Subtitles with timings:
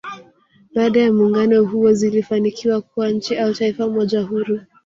[0.75, 4.59] Baada ya muungano huo zilifanikiwa kuwa nchi au Taifa moja huru